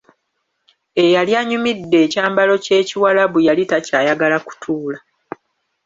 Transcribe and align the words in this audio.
Eyali 1.03 1.31
anyumidde 1.41 1.97
ekyambalo 2.05 2.53
ky'Ekiwarabu 2.63 3.39
yali 3.47 3.63
takyayagala 3.71 4.37
kutuula. 4.45 4.97